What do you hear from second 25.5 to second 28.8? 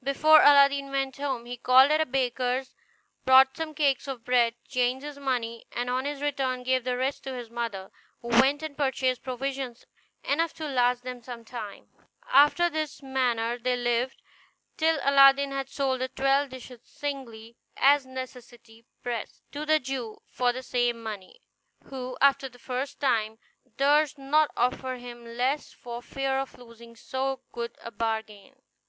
for fear of losing so good a bargain.